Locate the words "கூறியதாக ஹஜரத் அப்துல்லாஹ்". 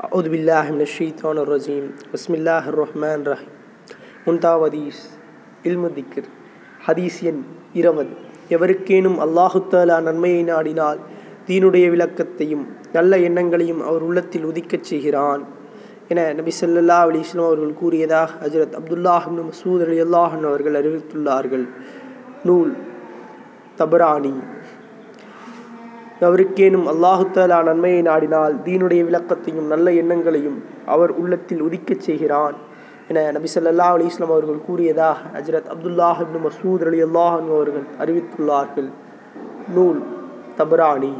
17.80-19.24, 34.67-36.19